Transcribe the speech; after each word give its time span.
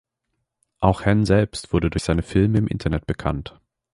Auch 0.79 1.05
Henn 1.05 1.25
selbst 1.27 1.73
wurde 1.73 1.91
durch 1.91 2.03
seine 2.03 2.23
Filme 2.23 2.57
im 2.57 2.65
Internet 2.65 3.05
bekannt. 3.05 3.61